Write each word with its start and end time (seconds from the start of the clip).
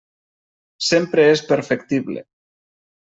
Sempre 0.87 1.27
és 1.35 1.43
perfectible. 1.53 2.25